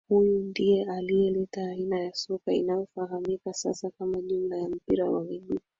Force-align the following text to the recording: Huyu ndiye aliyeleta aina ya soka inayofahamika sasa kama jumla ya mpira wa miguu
Huyu 0.09 0.39
ndiye 0.39 0.83
aliyeleta 0.85 1.63
aina 1.69 1.99
ya 1.99 2.13
soka 2.13 2.53
inayofahamika 2.53 3.53
sasa 3.53 3.89
kama 3.99 4.21
jumla 4.21 4.57
ya 4.57 4.69
mpira 4.69 5.11
wa 5.11 5.23
miguu 5.23 5.59